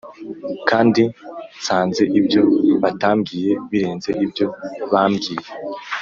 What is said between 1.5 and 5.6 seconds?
nsanze ibyo batambwiye birenze ibyo bambwiye